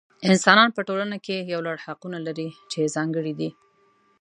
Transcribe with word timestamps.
انسانان 0.29 0.69
په 0.73 0.81
ټولنه 0.87 1.17
کې 1.25 1.37
یو 1.51 1.59
لړ 1.67 1.75
حقونه 1.85 2.17
لري 2.27 2.47
چې 2.71 2.91
ځانګړي 2.95 3.33
دي. 3.39 3.49